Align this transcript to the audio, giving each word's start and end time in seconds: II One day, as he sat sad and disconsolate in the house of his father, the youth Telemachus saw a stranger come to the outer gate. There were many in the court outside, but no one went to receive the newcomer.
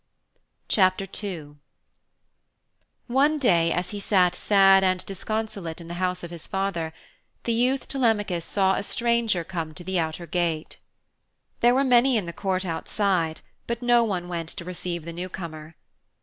II 0.75 1.55
One 3.05 3.37
day, 3.37 3.71
as 3.71 3.91
he 3.91 3.99
sat 3.99 4.33
sad 4.33 4.83
and 4.83 5.05
disconsolate 5.05 5.79
in 5.79 5.89
the 5.89 5.93
house 6.01 6.23
of 6.23 6.31
his 6.31 6.47
father, 6.47 6.91
the 7.43 7.53
youth 7.53 7.87
Telemachus 7.87 8.43
saw 8.43 8.73
a 8.73 8.81
stranger 8.81 9.43
come 9.43 9.75
to 9.75 9.83
the 9.83 9.99
outer 9.99 10.25
gate. 10.25 10.77
There 11.59 11.75
were 11.75 11.83
many 11.83 12.17
in 12.17 12.25
the 12.25 12.33
court 12.33 12.65
outside, 12.65 13.41
but 13.67 13.83
no 13.83 14.03
one 14.03 14.27
went 14.27 14.49
to 14.49 14.65
receive 14.65 15.05
the 15.05 15.13
newcomer. 15.13 15.75